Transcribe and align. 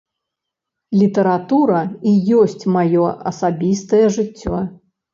Літаратура 1.01 1.79
і 2.13 2.15
ёсць 2.41 2.63
маё 2.79 3.05
асабістае 3.35 4.05
жыццё. 4.21 4.57